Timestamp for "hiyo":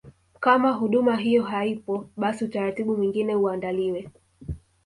1.15-1.43